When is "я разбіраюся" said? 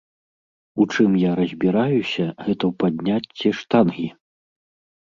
1.25-2.25